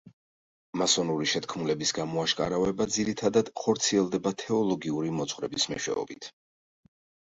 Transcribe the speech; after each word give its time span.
მასონური 0.81 1.27
შეთქმულების 1.33 1.93
გამოაშკარავება 1.99 2.89
ძირითადად 2.97 3.55
ხორციელდება 3.63 4.35
თეოლოგიური 4.45 5.17
მოძღვრების 5.23 5.73
მეშვეობით. 5.75 6.35